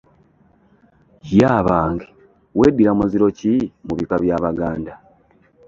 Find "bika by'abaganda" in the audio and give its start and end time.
3.99-4.91